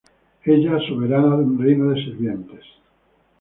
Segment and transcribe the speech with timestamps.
[0.53, 2.65] Ella soberana de un reino de sirvientes.